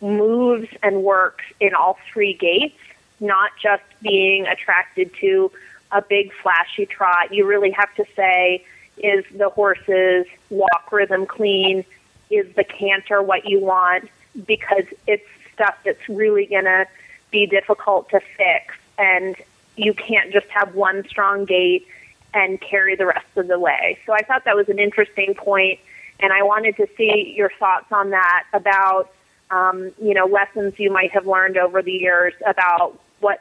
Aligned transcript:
moves 0.00 0.68
and 0.82 1.02
works 1.02 1.44
in 1.60 1.72
all 1.74 1.96
three 2.12 2.34
gaits, 2.34 2.78
not 3.20 3.52
just 3.62 3.82
being 4.02 4.46
attracted 4.46 5.14
to 5.20 5.50
a 5.92 6.02
big 6.02 6.32
flashy 6.42 6.84
trot. 6.84 7.32
You 7.32 7.46
really 7.46 7.70
have 7.70 7.94
to 7.94 8.04
say, 8.14 8.64
is 8.98 9.24
the 9.34 9.48
horse's 9.48 10.26
walk 10.50 10.90
rhythm 10.92 11.26
clean? 11.26 11.84
Is 12.30 12.52
the 12.54 12.64
canter 12.64 13.22
what 13.22 13.48
you 13.48 13.60
want? 13.60 14.10
Because 14.46 14.84
it's 15.06 15.26
stuff 15.54 15.76
that's 15.84 16.08
really 16.08 16.46
going 16.46 16.64
to 16.64 16.86
be 17.30 17.46
difficult 17.46 18.10
to 18.10 18.20
fix. 18.20 18.74
And 18.98 19.36
you 19.76 19.94
can't 19.94 20.32
just 20.32 20.46
have 20.48 20.74
one 20.74 21.06
strong 21.08 21.44
gait 21.44 21.86
and 22.32 22.60
carry 22.60 22.96
the 22.96 23.06
rest 23.06 23.26
of 23.36 23.48
the 23.48 23.58
way. 23.58 23.98
So 24.06 24.12
I 24.12 24.22
thought 24.22 24.44
that 24.44 24.56
was 24.56 24.68
an 24.68 24.78
interesting 24.78 25.34
point, 25.34 25.78
and 26.20 26.32
I 26.32 26.42
wanted 26.42 26.76
to 26.76 26.88
see 26.96 27.34
your 27.36 27.50
thoughts 27.58 27.90
on 27.92 28.10
that 28.10 28.44
about 28.52 29.10
um, 29.50 29.92
you 30.02 30.14
know 30.14 30.26
lessons 30.26 30.78
you 30.78 30.90
might 30.90 31.12
have 31.12 31.26
learned 31.26 31.56
over 31.56 31.82
the 31.82 31.92
years 31.92 32.34
about 32.46 32.98
what 33.20 33.40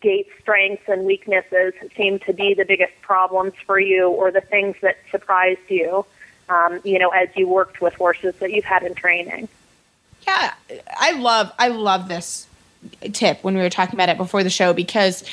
gait 0.00 0.26
strengths 0.40 0.88
and 0.88 1.04
weaknesses 1.04 1.74
seem 1.96 2.18
to 2.20 2.32
be 2.32 2.54
the 2.54 2.64
biggest 2.64 2.92
problems 3.02 3.54
for 3.66 3.78
you, 3.78 4.08
or 4.08 4.30
the 4.30 4.40
things 4.40 4.76
that 4.82 4.96
surprised 5.10 5.60
you. 5.68 6.04
Um, 6.48 6.80
you 6.84 6.98
know, 6.98 7.08
as 7.10 7.28
you 7.34 7.48
worked 7.48 7.80
with 7.80 7.94
horses 7.94 8.34
that 8.40 8.52
you've 8.52 8.64
had 8.64 8.82
in 8.82 8.94
training. 8.94 9.48
Yeah, 10.26 10.52
I 10.88 11.12
love 11.12 11.52
I 11.58 11.68
love 11.68 12.08
this 12.08 12.46
tip 13.12 13.42
when 13.42 13.54
we 13.54 13.60
were 13.60 13.70
talking 13.70 13.94
about 13.94 14.08
it 14.08 14.16
before 14.16 14.42
the 14.42 14.50
show 14.50 14.72
because 14.72 15.24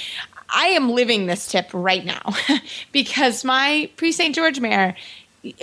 I 0.53 0.67
am 0.67 0.89
living 0.91 1.25
this 1.25 1.47
tip 1.47 1.69
right 1.73 2.03
now 2.03 2.33
because 2.91 3.43
my 3.43 3.89
Prix 3.97 4.13
St. 4.13 4.35
George 4.35 4.59
mare, 4.59 4.95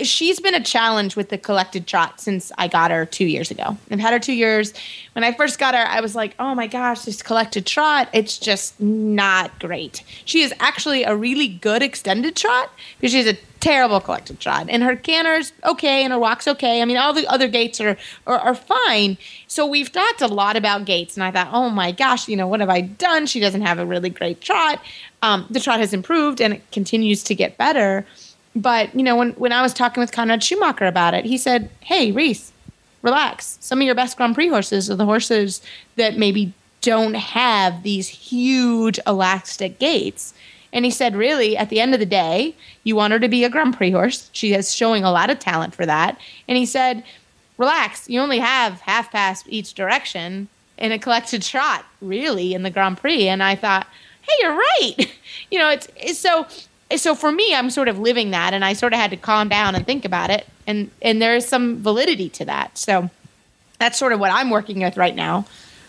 she's 0.01 0.39
been 0.39 0.55
a 0.55 0.63
challenge 0.63 1.15
with 1.15 1.29
the 1.29 1.37
collected 1.37 1.85
trot 1.85 2.19
since 2.19 2.51
I 2.57 2.67
got 2.67 2.91
her 2.91 3.05
two 3.05 3.25
years 3.25 3.51
ago. 3.51 3.77
I've 3.91 3.99
had 3.99 4.13
her 4.13 4.19
two 4.19 4.33
years. 4.33 4.73
When 5.13 5.23
I 5.23 5.33
first 5.33 5.59
got 5.59 5.75
her, 5.75 5.85
I 5.85 6.01
was 6.01 6.15
like, 6.15 6.33
oh 6.39 6.55
my 6.55 6.67
gosh, 6.67 7.01
this 7.01 7.21
collected 7.21 7.65
trot, 7.65 8.09
it's 8.13 8.37
just 8.37 8.79
not 8.79 9.59
great. 9.59 10.03
She 10.25 10.41
is 10.41 10.53
actually 10.59 11.03
a 11.03 11.15
really 11.15 11.47
good 11.47 11.83
extended 11.83 12.35
trot 12.35 12.71
because 12.99 13.11
she's 13.11 13.27
a 13.27 13.37
terrible 13.59 13.99
collected 13.99 14.39
trot. 14.39 14.67
And 14.69 14.81
her 14.83 14.95
canter's 14.95 15.51
okay 15.63 16.03
and 16.03 16.13
her 16.13 16.19
walk's 16.19 16.47
okay. 16.47 16.81
I 16.81 16.85
mean, 16.85 16.97
all 16.97 17.13
the 17.13 17.27
other 17.27 17.47
gaits 17.47 17.79
are, 17.81 17.97
are, 18.25 18.39
are 18.39 18.55
fine. 18.55 19.17
So 19.47 19.65
we've 19.65 19.91
talked 19.91 20.21
a 20.21 20.27
lot 20.27 20.55
about 20.55 20.85
gaits, 20.85 21.17
And 21.17 21.23
I 21.23 21.31
thought, 21.31 21.49
oh 21.51 21.69
my 21.69 21.91
gosh, 21.91 22.27
you 22.27 22.35
know, 22.35 22.47
what 22.47 22.59
have 22.59 22.69
I 22.69 22.81
done? 22.81 23.27
She 23.27 23.39
doesn't 23.39 23.61
have 23.61 23.79
a 23.79 23.85
really 23.85 24.09
great 24.09 24.41
trot. 24.41 24.81
Um, 25.21 25.45
the 25.49 25.59
trot 25.59 25.79
has 25.79 25.93
improved 25.93 26.41
and 26.41 26.53
it 26.55 26.71
continues 26.71 27.23
to 27.25 27.35
get 27.35 27.57
better. 27.57 28.05
But, 28.57 28.95
you 28.95 29.03
know, 29.03 29.15
when, 29.15 29.33
when 29.33 29.51
I 29.53 29.61
was 29.61 29.71
talking 29.71 30.01
with 30.01 30.11
Conrad 30.11 30.43
Schumacher 30.43 30.85
about 30.85 31.13
it, 31.13 31.25
he 31.25 31.37
said, 31.37 31.69
hey, 31.81 32.11
Reese, 32.11 32.51
relax. 33.03 33.59
Some 33.61 33.79
of 33.79 33.85
your 33.85 33.93
best 33.93 34.17
Grand 34.17 34.33
Prix 34.33 34.47
horses 34.47 34.89
are 34.89 34.95
the 34.95 35.05
horses 35.05 35.61
that 35.95 36.17
maybe 36.17 36.53
don't 36.81 37.13
have 37.13 37.83
these 37.83 38.07
huge 38.07 38.99
elastic 39.05 39.77
gaits. 39.77 40.33
And 40.73 40.85
he 40.85 40.89
said, 40.89 41.15
really, 41.15 41.55
at 41.55 41.69
the 41.69 41.79
end 41.79 41.93
of 41.93 41.99
the 41.99 42.05
day, 42.07 42.55
you 42.83 42.95
want 42.95 43.13
her 43.13 43.19
to 43.19 43.29
be 43.29 43.43
a 43.43 43.49
Grand 43.49 43.77
Prix 43.77 43.91
horse. 43.91 44.31
She 44.33 44.55
is 44.55 44.73
showing 44.73 45.03
a 45.03 45.11
lot 45.11 45.29
of 45.29 45.37
talent 45.37 45.75
for 45.75 45.85
that. 45.85 46.19
And 46.47 46.57
he 46.57 46.65
said, 46.65 47.03
relax. 47.59 48.09
You 48.09 48.19
only 48.21 48.39
have 48.39 48.81
half 48.81 49.11
pass 49.11 49.43
each 49.47 49.75
direction 49.75 50.47
in 50.79 50.91
a 50.91 50.97
collected 50.97 51.43
trot, 51.43 51.85
really, 52.01 52.55
in 52.55 52.63
the 52.63 52.71
Grand 52.71 52.97
Prix. 52.97 53.27
And 53.27 53.43
I 53.43 53.55
thought, 53.55 53.85
hey, 54.23 54.33
you're 54.41 54.55
right. 54.55 54.95
you 55.51 55.59
know, 55.59 55.69
it's, 55.69 55.87
it's 55.95 56.17
so 56.17 56.47
so 56.95 57.15
for 57.15 57.31
me, 57.31 57.53
I'm 57.53 57.69
sort 57.69 57.87
of 57.87 57.99
living 57.99 58.31
that, 58.31 58.53
and 58.53 58.63
I 58.63 58.73
sort 58.73 58.93
of 58.93 58.99
had 58.99 59.11
to 59.11 59.17
calm 59.17 59.49
down 59.49 59.75
and 59.75 59.85
think 59.85 60.05
about 60.05 60.29
it, 60.29 60.47
and 60.65 60.89
and 61.01 61.21
there 61.21 61.35
is 61.35 61.47
some 61.47 61.81
validity 61.81 62.29
to 62.29 62.45
that. 62.45 62.77
So 62.77 63.09
that's 63.79 63.97
sort 63.97 64.13
of 64.13 64.19
what 64.19 64.31
I'm 64.31 64.49
working 64.49 64.81
with 64.81 64.97
right 64.97 65.15
now. 65.15 65.45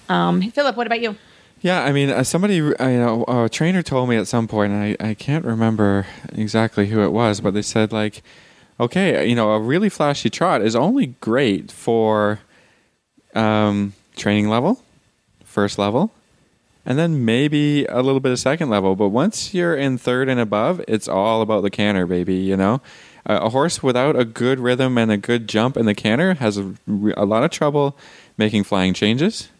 Um, 0.08 0.42
Philip, 0.50 0.76
what 0.76 0.86
about 0.86 1.00
you? 1.00 1.16
Yeah, 1.60 1.82
I 1.82 1.92
mean, 1.92 2.10
uh, 2.10 2.22
somebody, 2.22 2.60
uh, 2.60 2.88
you 2.88 2.98
know, 2.98 3.24
a 3.26 3.48
trainer 3.48 3.82
told 3.82 4.08
me 4.08 4.16
at 4.16 4.28
some 4.28 4.46
point, 4.46 4.72
and 4.72 4.96
I, 5.00 5.10
I 5.10 5.14
can't 5.14 5.44
remember 5.44 6.06
exactly 6.32 6.86
who 6.86 7.02
it 7.02 7.10
was, 7.10 7.40
but 7.40 7.52
they 7.52 7.62
said 7.62 7.92
like, 7.92 8.22
okay, 8.78 9.26
you 9.26 9.34
know, 9.34 9.50
a 9.50 9.60
really 9.60 9.88
flashy 9.88 10.30
trot 10.30 10.62
is 10.62 10.76
only 10.76 11.06
great 11.20 11.72
for 11.72 12.38
um, 13.34 13.94
training 14.16 14.48
level, 14.48 14.84
first 15.44 15.78
level, 15.78 16.12
and 16.88 16.98
then 16.98 17.22
maybe 17.22 17.84
a 17.84 18.00
little 18.00 18.18
bit 18.18 18.32
of 18.32 18.38
second 18.38 18.70
level. 18.70 18.96
But 18.96 19.10
once 19.10 19.52
you're 19.52 19.76
in 19.76 19.98
third 19.98 20.30
and 20.30 20.40
above, 20.40 20.82
it's 20.88 21.06
all 21.06 21.42
about 21.42 21.60
the 21.60 21.70
canter, 21.70 22.06
baby. 22.06 22.36
You 22.36 22.56
know, 22.56 22.80
a, 23.26 23.36
a 23.36 23.48
horse 23.50 23.82
without 23.82 24.18
a 24.18 24.24
good 24.24 24.58
rhythm 24.58 24.96
and 24.96 25.12
a 25.12 25.18
good 25.18 25.46
jump 25.46 25.76
in 25.76 25.84
the 25.84 25.94
canter 25.94 26.34
has 26.34 26.56
a, 26.56 26.74
a 27.14 27.26
lot 27.26 27.44
of 27.44 27.50
trouble 27.50 27.94
making 28.38 28.64
flying 28.64 28.94
changes, 28.94 29.50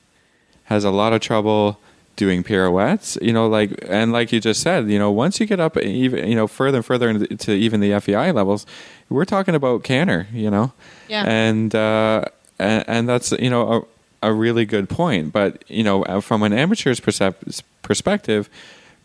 has 0.65 0.85
a 0.85 0.91
lot 0.91 1.13
of 1.13 1.21
trouble 1.21 1.79
doing 2.17 2.43
pirouettes 2.43 3.17
you 3.23 3.33
know 3.33 3.47
like 3.47 3.71
and 3.89 4.11
like 4.11 4.33
you 4.33 4.41
just 4.41 4.61
said 4.61 4.91
you 4.91 4.99
know 4.99 5.09
once 5.09 5.39
you 5.39 5.47
get 5.47 5.61
up 5.61 5.77
even 5.77 6.29
you 6.29 6.35
know 6.35 6.49
further 6.49 6.79
and 6.79 6.85
further 6.85 7.09
into 7.09 7.53
even 7.53 7.79
the 7.79 7.97
FEI 8.01 8.33
levels 8.33 8.67
we're 9.09 9.25
talking 9.25 9.55
about 9.55 9.85
canter 9.85 10.27
you 10.33 10.51
know 10.51 10.73
yeah 11.07 11.23
and 11.25 11.77
uh 11.77 12.25
and, 12.59 12.85
and 12.89 13.09
that's 13.09 13.31
you 13.31 13.49
know 13.49 13.87
a, 14.23 14.33
really 14.33 14.65
good 14.65 14.89
point 14.89 15.33
but 15.33 15.63
you 15.69 15.83
know 15.83 16.03
uh, 16.05 16.21
from 16.21 16.43
an 16.43 16.53
amateur's 16.53 17.01
percep- 17.01 17.63
perspective 17.83 18.49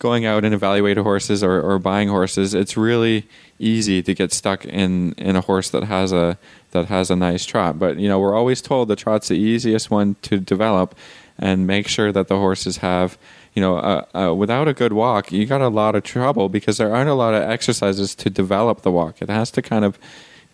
going 0.03 0.25
out 0.25 0.43
and 0.43 0.53
evaluating 0.53 1.01
horses 1.01 1.41
or, 1.41 1.61
or 1.61 1.79
buying 1.79 2.09
horses, 2.09 2.53
it's 2.53 2.75
really 2.75 3.25
easy 3.57 4.03
to 4.03 4.13
get 4.13 4.33
stuck 4.33 4.65
in, 4.65 5.13
in 5.13 5.37
a 5.37 5.41
horse 5.41 5.69
that 5.69 5.85
has 5.85 6.11
a 6.11 6.37
that 6.71 6.87
has 6.87 7.09
a 7.09 7.15
nice 7.15 7.45
trot. 7.45 7.79
But 7.79 7.97
you 7.97 8.09
know, 8.09 8.19
we're 8.19 8.35
always 8.35 8.61
told 8.61 8.89
the 8.89 8.97
trot's 8.97 9.29
the 9.29 9.35
easiest 9.35 9.89
one 9.89 10.17
to 10.23 10.39
develop, 10.39 10.93
and 11.39 11.65
make 11.65 11.87
sure 11.87 12.11
that 12.11 12.27
the 12.27 12.37
horses 12.37 12.77
have 12.77 13.17
you 13.53 13.61
know, 13.61 13.77
uh, 13.77 14.05
uh, 14.15 14.33
without 14.33 14.67
a 14.67 14.73
good 14.73 14.93
walk, 14.93 15.31
you 15.31 15.45
got 15.45 15.61
a 15.61 15.67
lot 15.67 15.93
of 15.95 16.03
trouble 16.03 16.49
because 16.49 16.77
there 16.77 16.93
aren't 16.93 17.09
a 17.09 17.13
lot 17.13 17.35
of 17.35 17.43
exercises 17.43 18.15
to 18.15 18.29
develop 18.29 18.81
the 18.81 18.89
walk. 18.89 19.21
It 19.21 19.29
has 19.29 19.51
to 19.51 19.61
kind 19.61 19.85
of 19.85 19.99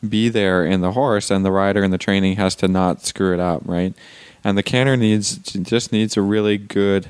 be 0.07 0.27
there 0.27 0.65
in 0.65 0.81
the 0.81 0.91
horse, 0.91 1.31
and 1.31 1.45
the 1.45 1.51
rider 1.51 1.81
and 1.81 1.93
the 1.93 1.97
training 1.97 2.35
has 2.35 2.55
to 2.55 2.67
not 2.67 3.05
screw 3.05 3.33
it 3.33 3.39
up, 3.39 3.61
right? 3.65 3.93
And 4.49 4.57
the 4.57 4.63
canter 4.63 4.97
needs 4.97 5.37
just 5.37 5.91
needs 5.91 6.17
a 6.17 6.23
really 6.23 6.57
good 6.57 7.09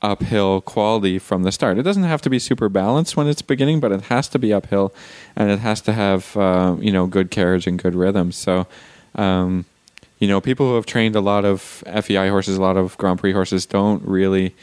uphill 0.00 0.62
quality 0.62 1.18
from 1.18 1.42
the 1.42 1.52
start. 1.52 1.76
It 1.78 1.82
doesn't 1.82 2.04
have 2.04 2.22
to 2.22 2.30
be 2.30 2.38
super 2.38 2.70
balanced 2.70 3.14
when 3.14 3.28
it's 3.28 3.42
beginning, 3.42 3.78
but 3.78 3.92
it 3.92 4.02
has 4.02 4.26
to 4.28 4.38
be 4.38 4.54
uphill, 4.54 4.92
and 5.36 5.50
it 5.50 5.58
has 5.58 5.82
to 5.82 5.92
have 5.92 6.34
uh, 6.34 6.76
you 6.80 6.90
know 6.90 7.06
good 7.06 7.30
carriage 7.30 7.66
and 7.66 7.78
good 7.78 7.94
rhythm. 7.94 8.32
So. 8.32 8.66
Um, 9.14 9.66
you 10.18 10.28
know, 10.28 10.40
people 10.40 10.68
who 10.68 10.76
have 10.76 10.86
trained 10.86 11.16
a 11.16 11.20
lot 11.20 11.44
of 11.44 11.60
FEI 11.60 12.28
horses, 12.28 12.56
a 12.56 12.60
lot 12.60 12.76
of 12.76 12.96
Grand 12.96 13.18
Prix 13.18 13.32
horses, 13.32 13.66
don't 13.66 14.00
really 14.06 14.54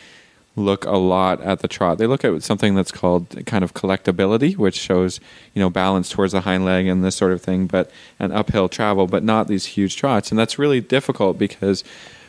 look 0.59 0.85
a 0.85 0.97
lot 0.97 1.41
at 1.41 1.59
the 1.59 1.67
trot. 1.67 1.97
They 1.97 2.07
look 2.07 2.23
at 2.23 2.43
something 2.43 2.75
that's 2.75 2.91
called 2.91 3.45
kind 3.45 3.63
of 3.63 3.73
collectability, 3.73 4.57
which 4.57 4.75
shows 4.75 5.19
you 5.53 5.61
know 5.61 5.69
balance 5.69 6.09
towards 6.09 6.33
the 6.33 6.41
hind 6.41 6.65
leg 6.65 6.87
and 6.87 7.03
this 7.03 7.15
sort 7.15 7.31
of 7.31 7.41
thing, 7.41 7.67
but 7.67 7.89
an 8.19 8.31
uphill 8.31 8.69
travel, 8.69 9.07
but 9.07 9.23
not 9.23 9.47
these 9.47 9.65
huge 9.67 9.95
trots. 9.95 10.31
And 10.31 10.37
that's 10.37 10.59
really 10.59 10.81
difficult 10.81 11.37
because 11.37 11.83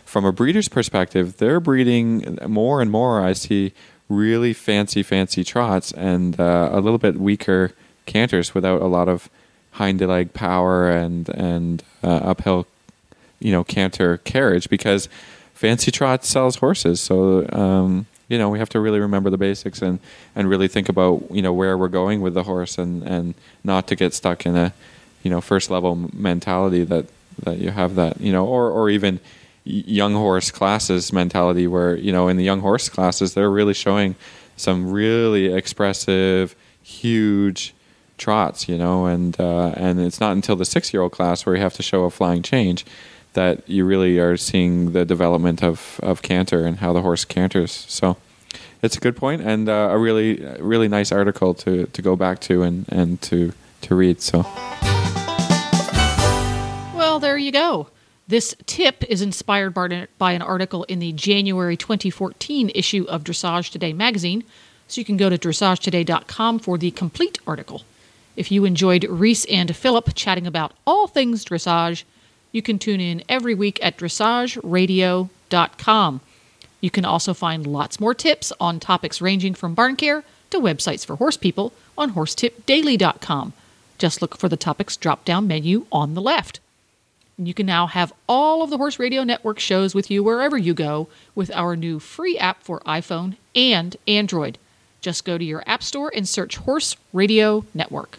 from 0.05 0.25
a 0.25 0.33
breeder's 0.33 0.69
perspective, 0.69 1.37
they're 1.37 1.61
breeding 1.61 2.39
more 2.47 2.81
and 2.81 2.91
more. 2.91 3.23
I 3.23 3.33
see 3.33 3.73
really 4.09 4.53
fancy, 4.53 5.03
fancy 5.03 5.45
trots 5.45 5.93
and 5.93 6.39
uh, 6.39 6.69
a 6.73 6.81
little 6.81 6.99
bit 6.99 7.17
weaker 7.17 7.73
canters 8.07 8.55
without 8.55 8.83
a 8.83 8.87
lot 8.87 9.09
of 9.09 9.31
hind 9.73 10.01
leg 10.01 10.35
power 10.35 10.91
and 10.91 11.29
and 11.31 11.85
uh, 12.03 12.09
uphill, 12.09 12.67
you 13.39 13.53
know, 13.53 13.63
canter 13.63 14.19
carriage 14.19 14.69
because 14.69 15.09
fancy 15.55 15.91
trot 15.91 16.25
sells 16.25 16.57
horses. 16.57 17.01
So 17.01 17.47
um, 17.53 18.07
you 18.31 18.39
know, 18.39 18.49
we 18.49 18.61
have 18.61 18.69
to 18.71 18.81
really 18.81 19.01
remember 19.01 19.29
the 19.29 19.37
basics 19.37 19.83
and, 19.83 19.99
and 20.37 20.49
really 20.49 20.69
think 20.69 20.89
about, 20.89 21.25
you 21.33 21.43
know, 21.43 21.53
where 21.53 21.77
we're 21.77 21.89
going 21.89 22.21
with 22.23 22.33
the 22.33 22.45
horse 22.45 22.79
and, 22.79 23.03
and 23.03 23.35
not 23.65 23.89
to 23.89 23.97
get 23.97 24.15
stuck 24.15 24.47
in 24.47 24.57
a, 24.57 24.73
you 25.25 25.31
know, 25.31 25.41
first 25.41 25.69
level 25.69 25.97
mentality 26.15 26.85
that, 26.85 27.07
that 27.43 27.59
you 27.59 27.71
have 27.71 27.97
that, 27.97 28.21
you 28.21 28.31
know, 28.31 28.47
or, 28.47 28.71
or 28.71 28.89
even 28.89 29.19
young 29.65 30.15
horse 30.15 30.53
classes 30.53 31.13
mentality 31.13 31.67
where, 31.67 31.97
you 31.97 32.13
know, 32.13 32.29
in 32.29 32.37
the 32.37 32.45
young 32.45 32.61
horse 32.61 32.89
classes, 32.89 33.35
they're 33.35 33.51
really 33.51 33.75
showing 33.75 34.15
some 34.57 34.93
really 34.93 35.53
expressive, 35.53 36.55
huge 36.85 37.75
trots, 38.17 38.69
you 38.69 38.79
know, 38.79 39.07
and, 39.07 39.41
uh, 39.41 39.73
and 39.77 40.01
it's 40.01 40.21
not 40.21 40.33
until 40.33 40.55
the 40.55 40.65
six 40.65 40.95
year 40.95 41.03
old 41.03 41.11
class 41.11 41.45
where 41.45 41.57
you 41.57 41.63
have 41.63 41.75
to 41.75 41.83
show 41.83 42.05
a 42.05 42.11
flying 42.11 42.43
change 42.43 42.87
that 43.35 43.69
you 43.69 43.85
really 43.85 44.19
are 44.19 44.37
seeing 44.37 44.93
the 44.93 45.05
development 45.05 45.63
of, 45.63 46.01
of 46.03 46.23
canter 46.23 46.67
and 46.67 46.79
how 46.79 46.93
the 46.93 47.03
horse 47.03 47.25
canters. 47.25 47.71
So 47.89 48.17
it's 48.83 48.97
a 48.97 49.01
good 49.01 49.17
point 49.17 49.43
and 49.43 49.69
uh, 49.69 49.89
a 49.91 49.99
really 49.99 50.37
really 50.59 50.89
nice 50.89 51.13
article 51.13 51.55
to, 51.55 51.87
to 51.87 52.03
go 52.03 52.17
back 52.17 52.41
to 52.41 52.63
and, 52.63 52.87
and 52.89 53.21
to 53.23 53.53
to 53.83 53.95
read. 53.95 54.21
So 54.21 54.45
well, 56.95 57.19
there 57.19 57.39
you 57.39 57.53
go. 57.53 57.89
This 58.29 58.55
tip 58.67 59.03
is 59.09 59.23
inspired 59.23 59.75
by 59.75 60.33
an 60.33 60.43
article 60.43 60.85
in 60.85 61.01
the 61.01 61.13
January 61.13 61.77
2014 61.77 62.71
issue 62.77 63.05
of 63.09 63.25
Dressage 63.25 63.73
Today 63.73 63.93
magazine, 63.93 64.45
so 64.87 65.01
you 65.01 65.05
can 65.05 65.17
go 65.17 65.29
to 65.29 65.37
dressagetoday.com 65.37 66.61
for 66.61 66.79
the 66.79 66.93
complete 66.93 67.41
article. 67.45 67.83
If 68.37 68.53
you 68.53 68.65
enjoyed 68.65 69.05
Reese 69.05 69.45
and 69.47 69.75
Philip 69.75 70.15
chatting 70.15 70.47
about 70.47 70.75
all 70.87 71.09
things 71.09 71.45
dressage, 71.45 72.05
you 72.53 72.63
can 72.63 72.79
tune 72.79 73.01
in 73.01 73.23
every 73.29 73.55
week 73.55 73.79
at 73.83 73.97
dressageradio.com. 73.97 76.21
You 76.81 76.91
can 76.91 77.05
also 77.05 77.35
find 77.35 77.67
lots 77.67 78.01
more 78.01 78.15
tips 78.15 78.53
on 78.59 78.81
topics 78.81 79.21
ranging 79.21 79.55
from 79.55 79.75
barn 79.75 79.97
care 79.97 80.25
to 80.51 80.59
websites 80.59 81.05
for 81.05 81.17
horse 81.17 81.37
people 81.37 81.73
on 81.97 82.15
horsetipdaily.com. 82.15 83.53
Just 83.99 84.23
look 84.23 84.37
for 84.37 84.49
the 84.49 84.57
topics 84.57 84.97
drop 84.97 85.25
down 85.25 85.47
menu 85.47 85.87
on 85.93 86.15
the 86.15 86.23
left. 86.23 86.61
You 87.37 87.55
can 87.55 87.67
now 87.67 87.87
have 87.87 88.13
all 88.29 88.63
of 88.63 88.71
the 88.71 88.77
Horse 88.77 88.99
Radio 88.99 89.25
Network 89.25 89.59
shows 89.59 89.95
with 89.95 90.11
you 90.11 90.23
wherever 90.23 90.59
you 90.59 90.75
go 90.75 91.09
with 91.35 91.51
our 91.55 91.75
new 91.75 91.99
free 91.99 92.37
app 92.37 92.63
for 92.63 92.81
iPhone 92.81 93.37
and 93.55 93.97
Android. 94.07 94.59
Just 95.01 95.25
go 95.25 95.39
to 95.39 95.45
your 95.45 95.63
App 95.67 95.83
Store 95.83 96.13
and 96.15 96.29
search 96.29 96.59
Horse 96.59 96.97
Radio 97.15 97.65
Network. 97.73 98.19